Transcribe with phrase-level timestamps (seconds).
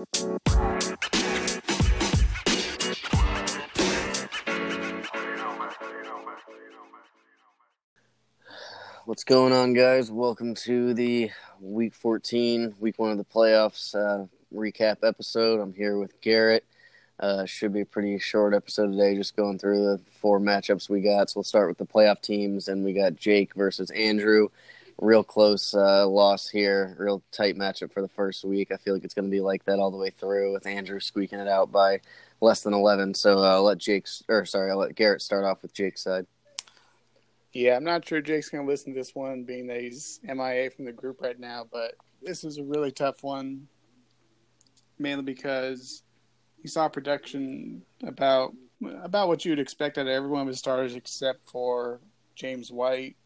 [0.00, 0.08] What's
[9.24, 10.10] going on, guys?
[10.10, 14.24] Welcome to the Week 14, Week One of the playoffs uh,
[14.54, 15.60] recap episode.
[15.60, 16.64] I'm here with Garrett.
[17.18, 21.02] Uh, should be a pretty short episode today, just going through the four matchups we
[21.02, 21.28] got.
[21.28, 24.48] So we'll start with the playoff teams, and we got Jake versus Andrew.
[25.00, 28.70] Real close uh, loss here, real tight matchup for the first week.
[28.70, 31.00] I feel like it's going to be like that all the way through, with Andrew
[31.00, 32.00] squeaking it out by
[32.40, 33.14] less than 11.
[33.14, 36.26] So uh, I'll let Jake, or sorry, I'll let Garrett start off with Jake's side.
[37.52, 40.70] Yeah, I'm not sure Jake's going to listen to this one, being that he's MIA
[40.70, 41.66] from the group right now.
[41.70, 43.66] But this is a really tough one,
[44.98, 46.02] mainly because
[46.62, 48.54] he saw production about
[49.02, 52.00] about what you'd expect out of every one of his starters except for
[52.34, 53.16] James White.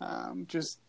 [0.00, 0.80] Um, just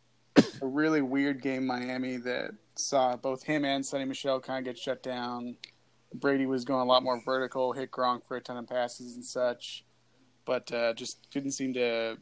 [0.62, 4.82] a really weird game, Miami, that saw both him and Sony Michel kind of get
[4.82, 5.58] shut down.
[6.14, 9.26] Brady was going a lot more vertical, hit Gronk for a ton of passes and
[9.26, 9.84] such,
[10.46, 12.18] but uh, just didn't seem to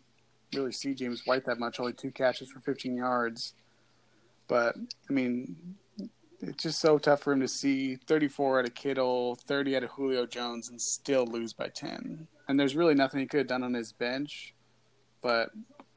[0.53, 1.79] really see James White that much.
[1.79, 3.53] Only two catches for 15 yards.
[4.47, 4.75] But
[5.09, 5.75] I mean,
[6.41, 9.89] it's just so tough for him to see 34 out of Kittle, 30 out of
[9.91, 12.27] Julio Jones, and still lose by 10.
[12.47, 14.53] And there's really nothing he could have done on his bench.
[15.21, 15.49] But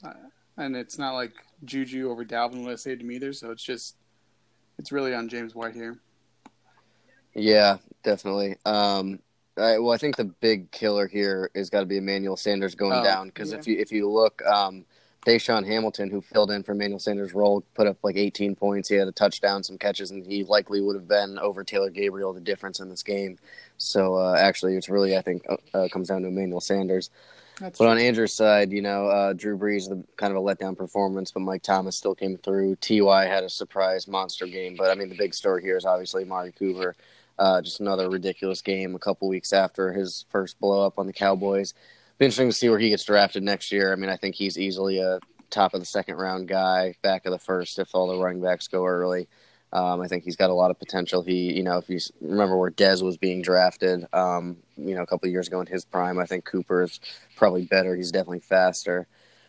[0.04, 0.12] uh,
[0.58, 1.32] and it's not like
[1.64, 3.32] Juju over Dalvin would have saved him either.
[3.32, 3.96] So it's just
[4.78, 5.98] it's really on James White here.
[7.34, 8.56] Yeah, definitely.
[8.66, 9.20] Um,
[9.56, 13.00] I, well, I think the big killer here has got to be Emmanuel Sanders going
[13.00, 13.58] Oh, down because yeah.
[13.58, 14.84] if you if you look, um,
[15.26, 18.88] DaeSean Hamilton, who filled in for Emmanuel Sanders' role, put up like 18 points.
[18.88, 22.32] He had a touchdown, some catches, and he likely would have been over Taylor Gabriel
[22.32, 23.38] the difference in this game.
[23.76, 27.10] So uh, actually, it's really I think uh, uh, comes down to Emmanuel Sanders.
[27.60, 30.76] That's But on Andrew's side, you know, uh, Drew Brees, the kind of a letdown
[30.76, 32.76] performance, but Mike Thomas still came through.
[32.76, 36.24] Ty had a surprise monster game, but I mean, the big story here is obviously
[36.24, 36.94] Mari Cooper.
[37.38, 41.12] Uh, just another ridiculous game a couple weeks after his first blow up on the
[41.12, 41.72] Cowboys.
[42.18, 43.92] Be interesting to see where he gets drafted next year.
[43.92, 45.20] I mean, I think he's easily a
[45.50, 48.68] top of the second round guy, back of the first if all the running backs
[48.68, 49.28] go early.
[49.72, 51.22] Um, I think he's got a lot of potential.
[51.22, 55.06] He, you know, if you remember where Dez was being drafted, um, you know, a
[55.06, 57.00] couple years ago in his prime, I think Cooper is
[57.36, 57.94] probably better.
[57.94, 59.06] He's definitely faster,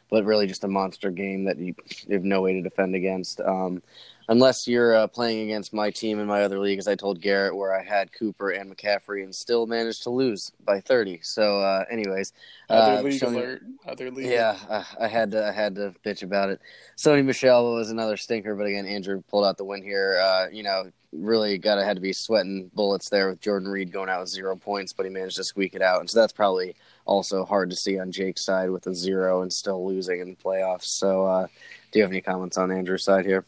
[0.10, 1.74] but really just a monster game that you,
[2.08, 3.40] you have no way to defend against.
[3.40, 3.82] Um,
[4.30, 7.56] unless you're uh, playing against my team in my other league, as I told Garrett,
[7.56, 11.20] where I had Cooper and McCaffrey and still managed to lose by 30.
[11.24, 12.32] So, uh, anyways,
[12.70, 13.64] other uh, league Sony- alert.
[13.88, 14.28] Other league.
[14.28, 16.62] yeah, uh, I had to I had to bitch about it.
[16.96, 20.20] Sony Michel was another stinker, but again, Andrew pulled out the win here.
[20.24, 23.92] Uh, you know, really got to had to be sweating bullets there with Jordan Reed
[23.92, 26.34] going out with zero points, but he managed to squeak it out, and so that's
[26.34, 26.76] probably
[27.06, 30.36] also hard to see on Jake's side with a zero and still losing in the
[30.36, 30.86] playoffs.
[30.86, 31.48] So, uh,
[31.92, 33.44] do you have any comments on Andrew's side here?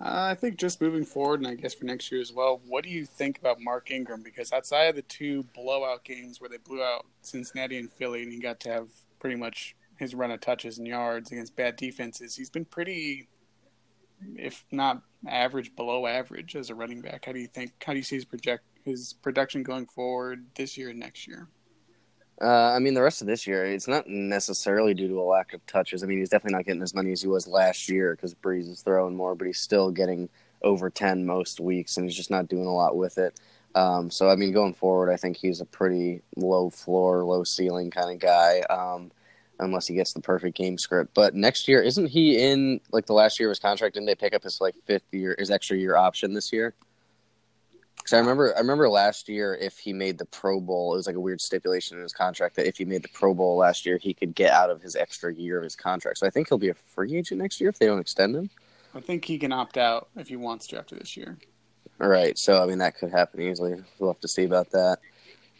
[0.00, 2.84] Uh, I think just moving forward, and I guess for next year as well, what
[2.84, 4.22] do you think about Mark Ingram?
[4.22, 8.32] Because outside of the two blowout games where they blew out Cincinnati and Philly, and
[8.32, 8.88] he got to have
[9.18, 13.28] pretty much his run of touches and yards against bad defenses, he's been pretty,
[14.36, 17.26] if not average, below average as a running back.
[17.26, 17.72] How do you think?
[17.84, 21.48] How do you see his project his production going forward this year and next year?
[22.40, 25.52] Uh, I mean, the rest of this year, it's not necessarily due to a lack
[25.52, 26.02] of touches.
[26.02, 28.70] I mean, he's definitely not getting as many as he was last year because Brees
[28.70, 30.28] is throwing more, but he's still getting
[30.62, 33.38] over 10 most weeks, and he's just not doing a lot with it.
[33.74, 37.90] Um, so, I mean, going forward, I think he's a pretty low floor, low ceiling
[37.90, 39.12] kind of guy, um,
[39.58, 41.12] unless he gets the perfect game script.
[41.14, 43.94] But next year, isn't he in like the last year of his contract?
[43.94, 46.74] Didn't they pick up his like fifth year, his extra year option this year?
[48.00, 51.06] Because I remember, I remember last year, if he made the Pro Bowl, it was
[51.06, 53.84] like a weird stipulation in his contract that if he made the Pro Bowl last
[53.84, 56.18] year, he could get out of his extra year of his contract.
[56.18, 58.50] So I think he'll be a free agent next year if they don't extend him.
[58.94, 61.38] I think he can opt out if he wants to after this year.
[62.00, 63.76] All right, so I mean that could happen easily.
[63.98, 64.98] We'll have to see about that.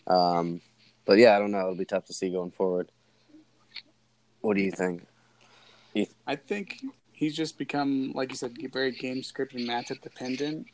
[0.06, 0.62] Um,
[1.04, 1.60] but yeah, I don't know.
[1.60, 2.90] It'll be tough to see going forward.
[4.40, 5.06] What do you think?
[6.26, 10.66] I think he's just become, like you said, very game script and matchup dependent.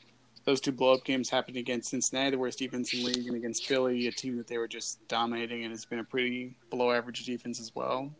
[0.47, 3.37] Those two blow up games happened against Cincinnati, the worst defense in the league, and
[3.37, 6.93] against Philly, a team that they were just dominating and it's been a pretty below
[6.93, 8.11] average defense as well.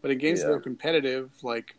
[0.00, 1.76] But in games that are competitive, like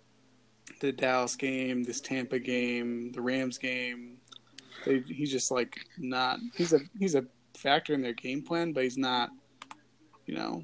[0.82, 4.18] the Dallas game, this Tampa game, the Rams game,
[4.86, 6.40] they, he's just like not.
[6.56, 9.32] He's a he's a factor in their game plan, but he's not,
[10.26, 10.64] you know,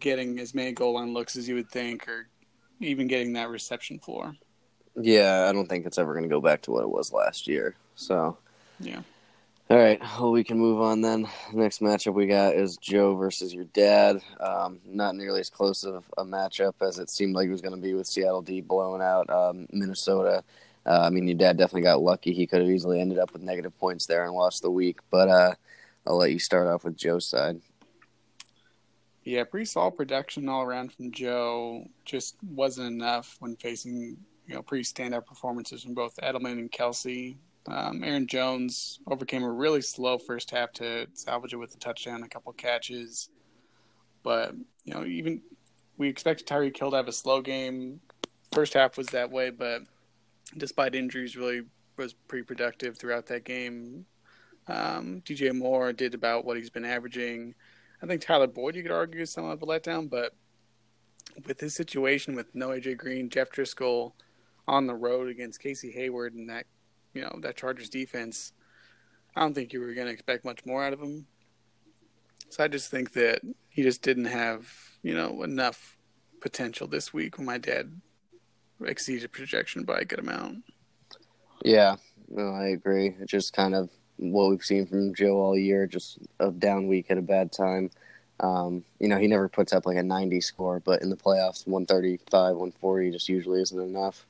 [0.00, 2.28] getting as many goal line looks as you would think, or
[2.80, 4.34] even getting that reception floor.
[5.00, 7.46] Yeah, I don't think it's ever going to go back to what it was last
[7.46, 7.76] year.
[7.94, 8.36] So,
[8.80, 9.02] Yeah.
[9.70, 11.28] all right, well, we can move on then.
[11.52, 14.20] Next matchup we got is Joe versus your dad.
[14.40, 17.74] Um, not nearly as close of a matchup as it seemed like it was going
[17.74, 20.42] to be with Seattle D blowing out um, Minnesota.
[20.86, 22.32] Uh, I mean, your dad definitely got lucky.
[22.32, 25.00] He could have easily ended up with negative points there and lost the week.
[25.10, 25.54] But uh,
[26.06, 27.60] I'll let you start off with Joe's side.
[29.24, 31.84] Yeah, pretty solid production all around from Joe.
[32.06, 34.16] Just wasn't enough when facing
[34.46, 37.36] you know pretty standout performances from both Edelman and Kelce.
[37.70, 42.22] Um, Aaron Jones overcame a really slow first half to salvage it with a touchdown,
[42.22, 43.28] a couple catches.
[44.22, 44.54] But
[44.84, 45.42] you know, even
[45.98, 48.00] we expected Tyreek Hill to have a slow game.
[48.52, 49.82] First half was that way, but
[50.56, 51.62] despite injuries, really
[51.96, 54.06] was pretty productive throughout that game.
[54.68, 57.54] Um, DJ Moore did about what he's been averaging.
[58.02, 60.34] I think Tyler Boyd, you could argue, is somewhat of a letdown, but
[61.46, 64.12] with his situation with no AJ Green, Jeff Driskel
[64.66, 66.66] on the road against Casey Hayward and that,
[67.18, 68.52] you know, that Chargers defense,
[69.34, 71.26] I don't think you were going to expect much more out of him.
[72.48, 74.72] So I just think that he just didn't have,
[75.02, 75.98] you know, enough
[76.40, 78.00] potential this week when my dad
[78.84, 80.62] exceeded projection by a good amount.
[81.64, 81.96] Yeah,
[82.28, 83.16] no, I agree.
[83.20, 87.06] It just kind of what we've seen from Joe all year, just a down week
[87.10, 87.90] at a bad time.
[88.38, 91.66] Um, you know, he never puts up like a 90 score, but in the playoffs,
[91.66, 94.24] 135, 140 just usually isn't enough.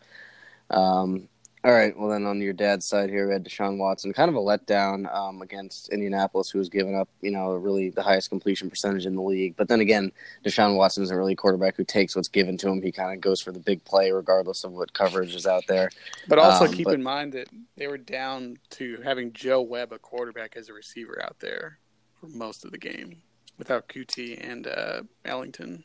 [0.71, 1.29] Um,
[1.69, 1.95] all right.
[1.99, 5.15] Well, then on your dad's side here, we had Deshaun Watson, kind of a letdown
[5.15, 9.15] um, against Indianapolis, who was giving up, you know, really the highest completion percentage in
[9.15, 9.55] the league.
[9.55, 10.11] But then again,
[10.43, 12.81] Deshaun Watson isn't really a quarterback who takes what's given to him.
[12.81, 15.91] He kind of goes for the big play, regardless of what coverage is out there.
[16.27, 19.93] But also um, keep but, in mind that they were down to having Joe Webb,
[19.93, 21.81] a quarterback, as a receiver out there
[22.19, 23.21] for most of the game
[23.59, 25.85] without Coutee and uh, Ellington.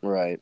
[0.00, 0.40] Right.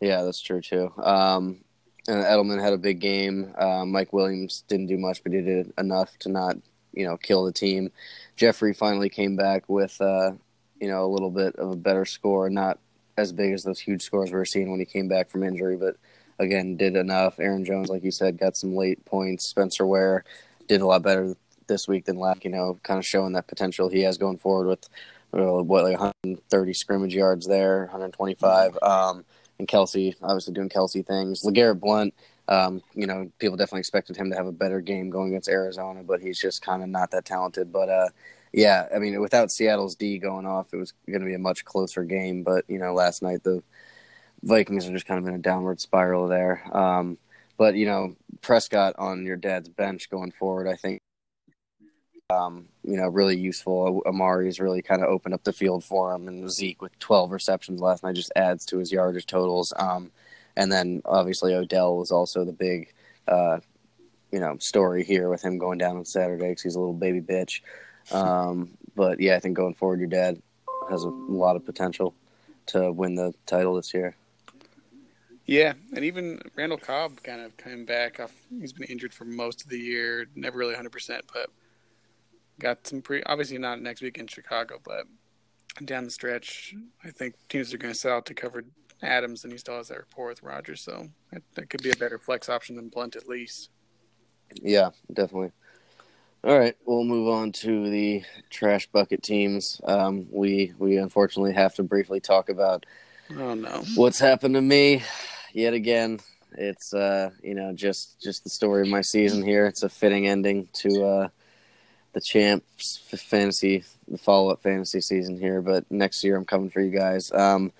[0.00, 0.92] Yeah, that's true too.
[1.02, 1.64] Um,
[2.08, 3.52] and Edelman had a big game.
[3.58, 6.56] Uh, Mike Williams didn't do much, but he did enough to not,
[6.92, 7.90] you know, kill the team.
[8.36, 10.32] Jeffery finally came back with, uh,
[10.80, 12.78] you know, a little bit of a better score, not
[13.16, 15.76] as big as those huge scores we were seeing when he came back from injury,
[15.76, 15.96] but
[16.38, 17.40] again, did enough.
[17.40, 19.48] Aaron Jones, like you said, got some late points.
[19.48, 20.24] Spencer Ware
[20.68, 21.34] did a lot better
[21.66, 24.68] this week than last, you know, kind of showing that potential he has going forward
[24.68, 24.88] with,
[25.32, 28.78] uh, what, like 130 scrimmage yards there, 125.
[28.82, 29.24] Um,
[29.58, 31.42] and Kelce, obviously doing Kelce things.
[31.42, 32.14] LeGarrette Blunt,
[32.48, 36.02] um, you know, people definitely expected him to have a better game going against Arizona,
[36.02, 37.72] but he's just kind of not that talented.
[37.72, 38.08] But uh,
[38.52, 41.64] yeah, I mean, without Seattle's D going off, it was going to be a much
[41.64, 42.42] closer game.
[42.42, 43.62] But you know, last night the
[44.42, 46.62] Vikings are just kind of in a downward spiral there.
[46.76, 47.18] Um,
[47.56, 51.00] but you know, Prescott on your dad's bench going forward, I think
[52.30, 54.02] um, you know, really useful.
[54.06, 57.80] Amari's really kind of opened up the field for him, and Zeke with 12 receptions
[57.80, 59.72] last night just adds to his yardage totals.
[59.76, 60.10] Um,
[60.56, 62.92] and then obviously Odell was also the big,
[63.28, 63.60] uh,
[64.32, 67.20] you know, story here with him going down on Saturday because he's a little baby
[67.20, 67.60] bitch.
[68.12, 70.40] Um, but yeah, I think going forward, your dad
[70.90, 72.14] has a lot of potential
[72.66, 74.16] to win the title this year.
[75.44, 78.18] Yeah, and even Randall Cobb kind of came back.
[78.18, 81.50] Off, he's been injured for most of the year, never really 100%, but
[82.58, 85.06] got some pretty obviously not next week in Chicago, but
[85.84, 86.74] down the stretch,
[87.04, 88.64] I think teams are going to set out to cover
[89.02, 91.96] Adams, and he still has that rapport with Rodgers, so that, that could be a
[91.96, 93.70] better flex option than Blunt at least.
[94.62, 95.52] Yeah, definitely.
[96.44, 99.80] All right, we'll move on to the trash bucket teams.
[99.84, 102.86] Um, we we unfortunately have to briefly talk about
[103.36, 105.02] oh no what's happened to me
[105.52, 106.20] yet again.
[106.52, 109.66] It's uh, you know just just the story of my season here.
[109.66, 111.28] It's a fitting ending to uh,
[112.16, 115.60] the champs fantasy, the follow up fantasy season here.
[115.60, 117.30] But next year, I'm coming for you guys.
[117.30, 117.70] Um,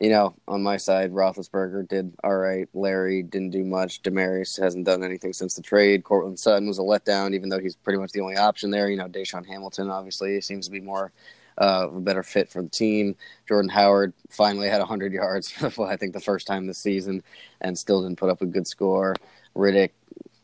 [0.00, 2.68] you know, on my side, Roethlisberger did all right.
[2.74, 4.02] Larry didn't do much.
[4.02, 6.02] Demaryius hasn't done anything since the trade.
[6.02, 8.90] Courtland Sutton was a letdown, even though he's pretty much the only option there.
[8.90, 11.12] You know, DaeSean Hamilton obviously seems to be more
[11.58, 13.14] uh, a better fit for the team.
[13.46, 17.22] Jordan Howard finally had 100 yards, well, I think the first time this season,
[17.60, 19.14] and still didn't put up a good score.
[19.54, 19.90] Riddick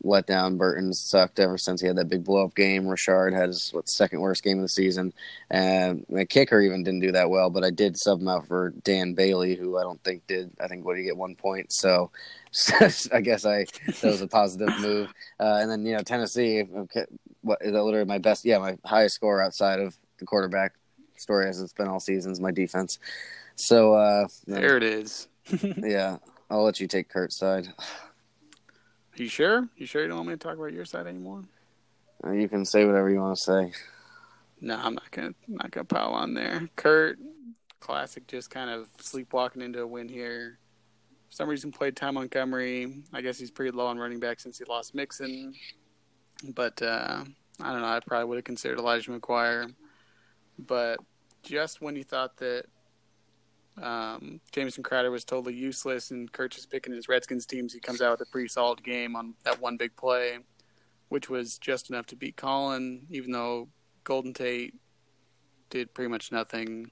[0.03, 0.57] let down.
[0.57, 2.87] Burton sucked ever since he had that big blow up game.
[2.87, 5.13] Richard had his what second worst game of the season,
[5.49, 7.49] and the kicker even didn't do that well.
[7.49, 10.51] But I did sub him out for Dan Bailey, who I don't think did.
[10.59, 11.71] I think what did he get one point?
[11.71, 12.11] So,
[13.11, 15.09] I guess I that was a positive move.
[15.39, 17.05] Uh, and then you know Tennessee, okay,
[17.41, 18.45] what is that literally my best?
[18.45, 20.73] Yeah, my highest score outside of the quarterback
[21.17, 22.39] story as it's been all seasons.
[22.39, 22.97] My defense.
[23.55, 25.27] So uh, there it is.
[25.77, 26.17] yeah,
[26.49, 27.67] I'll let you take Kurt's side.
[29.15, 29.67] You sure?
[29.75, 31.43] You sure you don't want me to talk about your side anymore?
[32.25, 33.71] Uh, you can say whatever you want to say.
[34.61, 36.69] No, I'm not gonna not gonna pile on there.
[36.75, 37.17] Kurt,
[37.79, 40.59] classic, just kind of sleepwalking into a win here.
[41.29, 43.03] For some reason, played Ty Montgomery.
[43.11, 45.55] I guess he's pretty low on running back since he lost Mixon.
[46.53, 47.23] But uh,
[47.59, 47.87] I don't know.
[47.87, 49.73] I probably would have considered Elijah McGuire.
[50.59, 50.99] But
[51.41, 52.65] just when you thought that
[53.81, 57.73] Um, Jamison Crowder was totally useless, and Kurt is picking his Redskins teams.
[57.73, 60.37] He comes out with a pretty solid game on that one big play,
[61.09, 63.69] which was just enough to beat Colin, even though
[64.03, 64.75] Golden Tate
[65.69, 66.91] did pretty much nothing.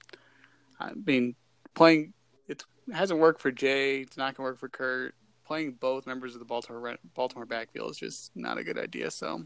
[0.79, 1.35] I mean,
[1.75, 2.13] playing
[2.47, 3.99] it hasn't worked for Jay.
[3.99, 5.13] It's not going to work for Kurt.
[5.45, 9.11] Playing both members of the Baltimore Baltimore backfield is just not a good idea.
[9.11, 9.45] So,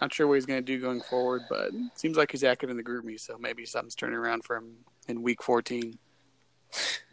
[0.00, 2.76] not sure what he's going to do going forward, but seems like he's active in
[2.76, 3.18] the GroupMe.
[3.18, 4.76] So maybe something's turning around for him
[5.08, 5.98] in Week 14.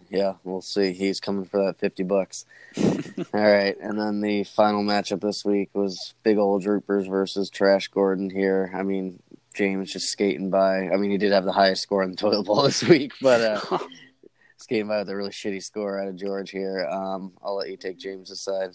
[0.09, 0.93] Yeah, we'll see.
[0.93, 2.45] He's coming for that fifty bucks.
[2.77, 7.89] All right, and then the final matchup this week was Big Old Droopers versus Trash
[7.89, 8.29] Gordon.
[8.29, 9.21] Here, I mean,
[9.53, 10.87] James just skating by.
[10.87, 13.41] I mean, he did have the highest score in the toilet bowl this week, but
[13.41, 13.79] uh,
[14.57, 16.87] skating by with a really shitty score out of George here.
[16.89, 18.71] Um, I'll let you take James side.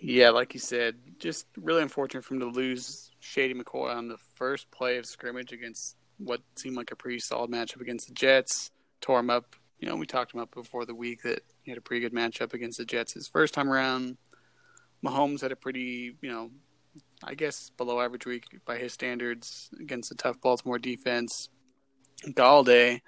[0.00, 4.18] Yeah, like you said, just really unfortunate for him to lose Shady McCoy on the
[4.36, 8.70] first play of scrimmage against what seemed like a pretty solid matchup against the Jets.
[9.00, 9.56] Tore him up.
[9.78, 12.12] You know, we talked him up before the week that he had a pretty good
[12.12, 14.16] matchup against the Jets his first time around.
[15.04, 16.50] Mahomes had a pretty, you know,
[17.22, 21.48] I guess below average week by his standards against a tough Baltimore defense.
[22.26, 23.00] Golladay,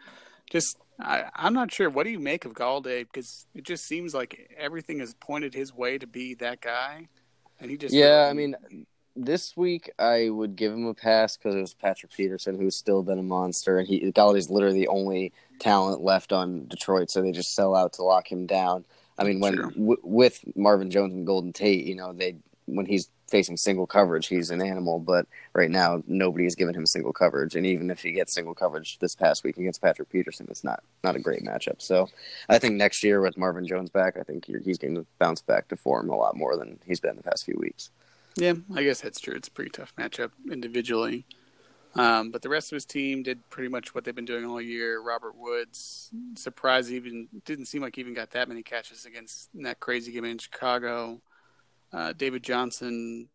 [0.51, 1.91] just I, I'm not sure.
[1.91, 5.75] What do you make of Golladay Because it just seems like everything is pointed his
[5.75, 7.09] way to be that guy,
[7.59, 8.29] and he just yeah.
[8.29, 8.31] Really...
[8.31, 8.57] I mean,
[9.17, 13.03] this week I would give him a pass because it was Patrick Peterson who's still
[13.03, 17.33] been a monster, and he Golladay's literally the only talent left on Detroit, so they
[17.33, 18.85] just sell out to lock him down.
[19.19, 22.37] I mean, when w- with Marvin Jones and Golden Tate, you know, they
[22.67, 24.99] when he's facing single coverage, he's an animal.
[24.99, 28.55] But right now, nobody has given him single coverage, and even if he gets single
[28.55, 31.83] coverage this past week against Patrick Peterson, it's not not a great matchup.
[31.83, 32.09] So
[32.49, 35.69] I think next year with Marvin Jones back, I think he's going to bounce back
[35.69, 37.91] to form a lot more than he's been the past few weeks.
[38.37, 39.35] Yeah, I guess that's true.
[39.35, 41.27] It's a pretty tough matchup individually.
[41.97, 44.61] Um, but the rest of his team did pretty much what they've been doing all
[44.61, 45.03] year.
[45.03, 49.81] Robert Woods, surprised even didn't seem like he even got that many catches against that
[49.81, 51.21] crazy game in Chicago.
[51.93, 53.29] Uh, David Johnson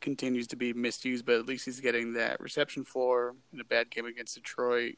[0.00, 3.88] continues to be misused, but at least he's getting that reception floor in a bad
[3.88, 4.96] game against Detroit.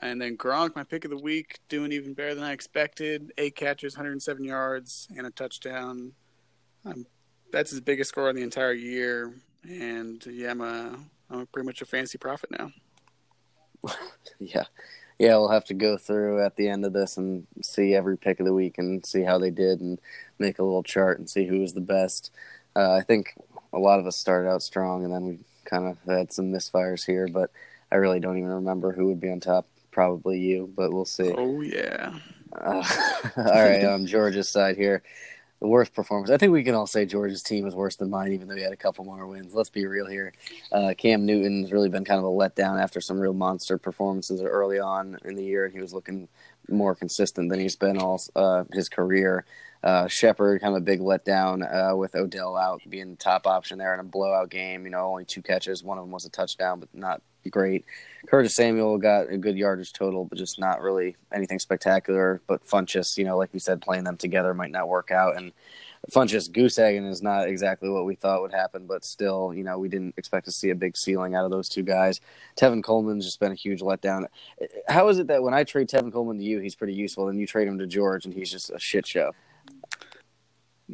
[0.00, 3.32] And then Gronk, my pick of the week, doing even better than I expected.
[3.38, 6.12] Eight catches, 107 yards, and a touchdown.
[6.84, 7.06] Um,
[7.52, 9.32] that's his biggest score in the entire year.
[9.68, 10.98] And yeah, I'm, a,
[11.30, 12.72] I'm pretty much a fancy profit now.
[14.38, 14.64] yeah.
[15.18, 18.40] Yeah, we'll have to go through at the end of this and see every pick
[18.40, 20.00] of the week and see how they did and
[20.38, 22.32] make a little chart and see who was the best.
[22.74, 23.34] Uh, I think
[23.72, 27.06] a lot of us started out strong and then we kind of had some misfires
[27.06, 27.50] here, but
[27.92, 29.66] I really don't even remember who would be on top.
[29.90, 31.32] Probably you, but we'll see.
[31.36, 32.14] Oh yeah.
[32.52, 32.82] Uh,
[33.36, 35.02] all right, on George's side here,
[35.62, 36.28] the worst performance.
[36.28, 38.62] I think we can all say George's team is worse than mine, even though he
[38.64, 39.54] had a couple more wins.
[39.54, 40.32] Let's be real here.
[40.72, 44.80] Uh, Cam Newton's really been kind of a letdown after some real monster performances early
[44.80, 45.66] on in the year.
[45.66, 46.28] and He was looking
[46.68, 49.44] more consistent than he's been all uh, his career.
[49.84, 53.78] Uh, Shepard kind of a big letdown uh, with Odell out being the top option
[53.78, 54.84] there in a blowout game.
[54.84, 55.84] You know, only two catches.
[55.84, 57.84] One of them was a touchdown, but not great.
[58.26, 62.40] Curtis Samuel got a good yardage total, but just not really anything spectacular.
[62.46, 65.36] But Funchess, you know, like we said, playing them together might not work out.
[65.36, 65.52] And
[66.10, 69.78] Funchess goose egging is not exactly what we thought would happen, but still, you know,
[69.78, 72.20] we didn't expect to see a big ceiling out of those two guys.
[72.56, 74.26] Tevin Coleman's just been a huge letdown.
[74.88, 77.38] How is it that when I trade Tevin Coleman to you, he's pretty useful, and
[77.38, 79.32] you trade him to George, and he's just a shit show?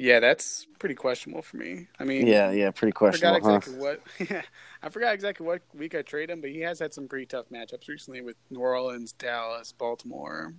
[0.00, 1.88] Yeah, that's pretty questionable for me.
[1.98, 3.34] I mean, yeah, yeah, pretty questionable.
[3.34, 3.96] I forgot exactly huh?
[4.20, 4.30] what.
[4.30, 4.42] Yeah,
[4.80, 7.46] I forgot exactly what week I traded him, but he has had some pretty tough
[7.52, 10.54] matchups recently with New Orleans, Dallas, Baltimore.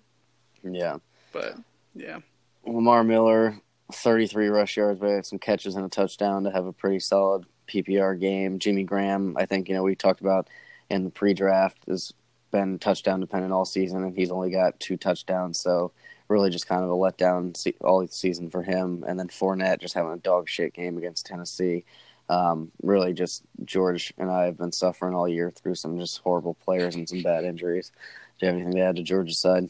[0.61, 0.97] Yeah,
[1.31, 1.55] but
[1.95, 2.19] yeah,
[2.65, 3.57] Lamar Miller,
[3.93, 8.19] thirty-three rush yards, but some catches and a touchdown to have a pretty solid PPR
[8.19, 8.59] game.
[8.59, 10.49] Jimmy Graham, I think you know we talked about
[10.89, 12.13] in the pre-draft has
[12.51, 15.93] been touchdown dependent all season, and he's only got two touchdowns, so
[16.29, 19.03] really just kind of a letdown all season for him.
[19.05, 21.83] And then Fournette just having a dog shit game against Tennessee.
[22.29, 26.53] Um, really, just George and I have been suffering all year through some just horrible
[26.53, 27.91] players and some bad injuries.
[28.39, 29.69] Do you have anything to add to George's side?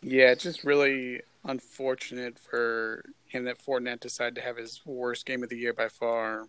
[0.00, 5.42] Yeah, it's just really unfortunate for him that Fournette decided to have his worst game
[5.42, 6.46] of the year by far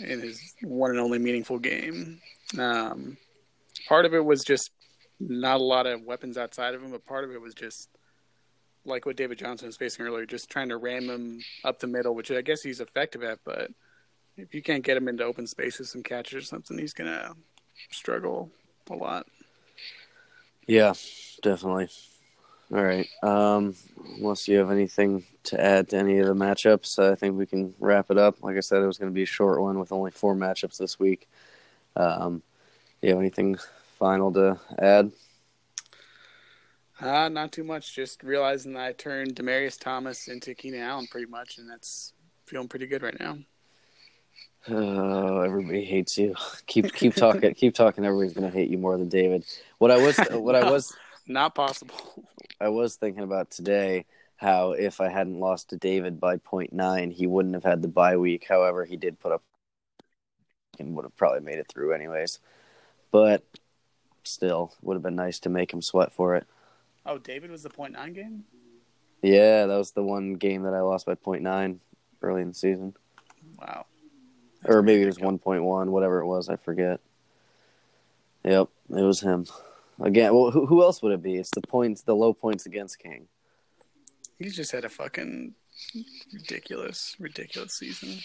[0.00, 2.20] in his one and only meaningful game.
[2.58, 3.18] Um,
[3.86, 4.70] part of it was just
[5.20, 7.88] not a lot of weapons outside of him, but part of it was just
[8.84, 12.14] like what David Johnson was facing earlier, just trying to ram him up the middle,
[12.14, 13.70] which I guess he's effective at, but
[14.36, 17.34] if you can't get him into open spaces and catches or something, he's gonna
[17.90, 18.50] struggle
[18.90, 19.26] a lot.
[20.66, 20.94] Yeah,
[21.42, 21.88] definitely.
[22.70, 23.08] All right.
[23.22, 23.74] Um,
[24.18, 27.74] unless you have anything to add to any of the matchups, I think we can
[27.80, 28.42] wrap it up.
[28.42, 30.76] Like I said, it was going to be a short one with only four matchups
[30.76, 31.28] this week.
[31.96, 32.42] Um,
[33.00, 33.56] you have anything
[33.98, 35.10] final to add?
[37.00, 37.94] Uh, not too much.
[37.94, 42.12] Just realizing that I turned Demaryius Thomas into Keenan Allen pretty much, and that's
[42.46, 43.38] feeling pretty good right now.
[44.68, 46.34] Oh, everybody hates you.
[46.66, 47.54] Keep keep talking.
[47.54, 48.04] keep talking.
[48.04, 49.44] Everybody's gonna hate you more than David.
[49.78, 50.94] What I was what I was
[51.26, 51.94] Not possible.
[52.60, 54.04] I was thinking about today
[54.36, 58.16] how if I hadn't lost to David by 0.9, he wouldn't have had the bye
[58.16, 58.46] week.
[58.48, 59.42] However, he did put up
[60.78, 62.40] and would have probably made it through anyways.
[63.10, 63.44] But
[64.28, 66.46] still, would have been nice to make him sweat for it.
[67.06, 68.44] Oh, David was the point nine game.
[69.22, 71.78] Yeah, that was the one game that I lost by 0.9
[72.22, 72.94] early in the season.
[73.60, 73.86] Wow.
[74.64, 77.00] or maybe it was 1.1, whatever it was, I forget.
[78.44, 79.46] Yep, it was him.
[80.00, 81.34] Again, well, who, who else would it be?
[81.36, 83.26] It's the points, the low points against King.
[84.38, 85.54] He's just had a fucking
[86.32, 88.18] ridiculous, ridiculous season.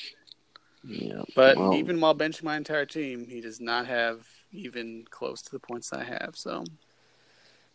[0.84, 5.42] Yeah, But well, even while benching my entire team, he does not have even close
[5.42, 6.32] to the points I have.
[6.36, 6.64] So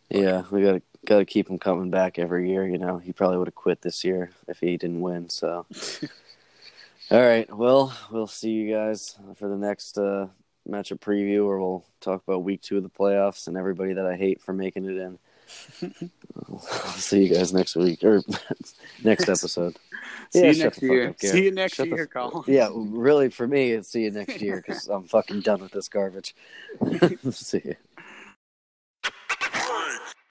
[0.09, 2.67] yeah, we got to got to keep him coming back every year.
[2.67, 5.29] You know, he probably would have quit this year if he didn't win.
[5.29, 5.65] So,
[7.11, 10.27] all right, well, we'll see you guys for the next uh,
[10.67, 14.15] matchup preview, where we'll talk about week two of the playoffs and everybody that I
[14.15, 15.19] hate for making it in.
[16.51, 18.21] I'll see you guys next week or
[19.03, 19.77] next episode.
[20.31, 21.09] see Yeah, you next year.
[21.09, 22.43] up, see you next Shut year, f- Colin.
[22.47, 25.87] Yeah, really, for me, it's see you next year because I'm fucking done with this
[25.87, 26.35] garbage.
[27.31, 27.75] see you.